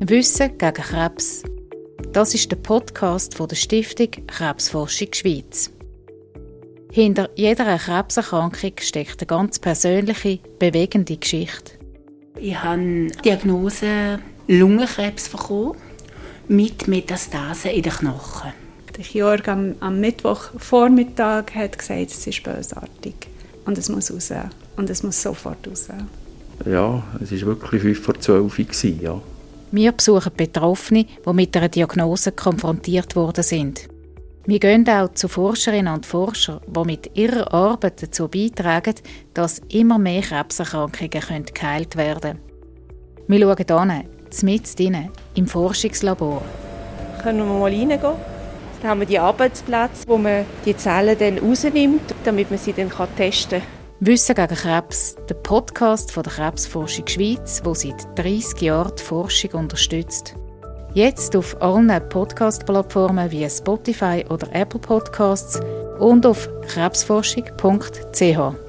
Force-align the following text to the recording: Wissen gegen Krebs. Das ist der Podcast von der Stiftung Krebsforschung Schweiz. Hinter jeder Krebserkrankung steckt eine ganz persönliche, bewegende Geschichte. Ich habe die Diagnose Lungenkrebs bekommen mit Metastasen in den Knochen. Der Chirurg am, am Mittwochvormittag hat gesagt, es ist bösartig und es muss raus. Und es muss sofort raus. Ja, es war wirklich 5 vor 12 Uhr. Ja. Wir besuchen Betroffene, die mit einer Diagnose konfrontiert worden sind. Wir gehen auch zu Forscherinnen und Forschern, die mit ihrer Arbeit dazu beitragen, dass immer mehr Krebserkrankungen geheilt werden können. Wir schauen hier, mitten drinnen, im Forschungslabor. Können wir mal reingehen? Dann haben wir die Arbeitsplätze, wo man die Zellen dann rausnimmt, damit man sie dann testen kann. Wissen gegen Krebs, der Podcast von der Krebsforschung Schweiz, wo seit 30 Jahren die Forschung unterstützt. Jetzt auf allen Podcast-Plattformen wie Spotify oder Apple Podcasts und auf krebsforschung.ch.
Wissen 0.00 0.56
gegen 0.56 0.74
Krebs. 0.74 1.42
Das 2.12 2.32
ist 2.32 2.52
der 2.52 2.56
Podcast 2.56 3.34
von 3.34 3.48
der 3.48 3.56
Stiftung 3.56 4.08
Krebsforschung 4.28 5.08
Schweiz. 5.12 5.72
Hinter 6.92 7.28
jeder 7.34 7.76
Krebserkrankung 7.76 8.72
steckt 8.80 9.20
eine 9.20 9.26
ganz 9.26 9.58
persönliche, 9.58 10.38
bewegende 10.60 11.16
Geschichte. 11.16 11.72
Ich 12.36 12.62
habe 12.62 12.80
die 12.80 13.22
Diagnose 13.24 14.20
Lungenkrebs 14.46 15.30
bekommen 15.30 15.76
mit 16.46 16.86
Metastasen 16.86 17.72
in 17.72 17.82
den 17.82 17.92
Knochen. 17.92 18.52
Der 18.96 19.04
Chirurg 19.04 19.48
am, 19.48 19.74
am 19.80 19.98
Mittwochvormittag 19.98 21.56
hat 21.56 21.76
gesagt, 21.76 22.12
es 22.12 22.24
ist 22.24 22.44
bösartig 22.44 23.16
und 23.64 23.76
es 23.76 23.88
muss 23.88 24.12
raus. 24.12 24.32
Und 24.76 24.90
es 24.90 25.02
muss 25.02 25.20
sofort 25.20 25.66
raus. 25.66 25.88
Ja, 26.64 27.02
es 27.20 27.32
war 27.32 27.48
wirklich 27.48 27.82
5 27.82 28.00
vor 28.00 28.20
12 28.20 28.58
Uhr. 28.58 28.90
Ja. 29.02 29.20
Wir 29.70 29.92
besuchen 29.92 30.32
Betroffene, 30.34 31.04
die 31.26 31.32
mit 31.34 31.54
einer 31.56 31.68
Diagnose 31.68 32.32
konfrontiert 32.32 33.14
worden 33.16 33.44
sind. 33.44 33.88
Wir 34.46 34.60
gehen 34.60 34.88
auch 34.88 35.12
zu 35.12 35.28
Forscherinnen 35.28 35.92
und 35.92 36.06
Forschern, 36.06 36.60
die 36.66 36.84
mit 36.86 37.18
ihrer 37.18 37.52
Arbeit 37.52 38.02
dazu 38.02 38.28
beitragen, 38.28 38.94
dass 39.34 39.60
immer 39.68 39.98
mehr 39.98 40.22
Krebserkrankungen 40.22 41.44
geheilt 41.52 41.96
werden 41.96 42.38
können. 43.26 43.28
Wir 43.28 43.56
schauen 43.68 43.90
hier, 43.90 44.04
mitten 44.42 44.74
drinnen, 44.74 45.10
im 45.34 45.46
Forschungslabor. 45.46 46.40
Können 47.22 47.40
wir 47.40 47.44
mal 47.44 47.70
reingehen? 47.70 48.00
Dann 48.80 48.90
haben 48.90 49.00
wir 49.00 49.06
die 49.06 49.18
Arbeitsplätze, 49.18 50.06
wo 50.06 50.16
man 50.16 50.46
die 50.64 50.74
Zellen 50.74 51.18
dann 51.18 51.38
rausnimmt, 51.38 52.14
damit 52.24 52.48
man 52.48 52.58
sie 52.58 52.72
dann 52.72 52.90
testen 53.18 53.60
kann. 53.60 53.77
Wissen 54.00 54.36
gegen 54.36 54.54
Krebs, 54.54 55.16
der 55.28 55.34
Podcast 55.34 56.12
von 56.12 56.22
der 56.22 56.32
Krebsforschung 56.32 57.08
Schweiz, 57.08 57.60
wo 57.64 57.74
seit 57.74 58.16
30 58.16 58.60
Jahren 58.60 58.92
die 58.96 59.02
Forschung 59.02 59.50
unterstützt. 59.54 60.36
Jetzt 60.94 61.34
auf 61.34 61.60
allen 61.60 61.90
Podcast-Plattformen 62.08 63.28
wie 63.32 63.50
Spotify 63.50 64.24
oder 64.30 64.54
Apple 64.54 64.78
Podcasts 64.78 65.58
und 65.98 66.24
auf 66.26 66.48
krebsforschung.ch. 66.68 68.67